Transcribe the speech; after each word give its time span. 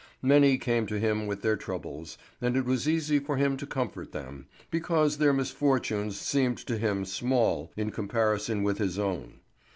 Many 0.23 0.57
came 0.57 0.87
to 0.87 0.97
him 0.97 1.27
with 1.27 1.43
their 1.43 1.55
troubles, 1.55 2.17
and 2.41 2.57
it 2.57 2.65
was 2.65 2.89
easy 2.89 3.19
for 3.19 3.37
him 3.37 3.55
to 3.57 3.67
comfort 3.67 4.13
them, 4.13 4.47
because 4.71 5.19
their 5.19 5.31
misfortunes 5.31 6.17
seemed 6.19 6.57
to 6.65 6.79
him 6.79 7.05
small 7.05 7.71
in 7.77 7.91
comparison 7.91 8.63
with 8.63 8.79
his 8.79 8.97
own. 8.97 9.41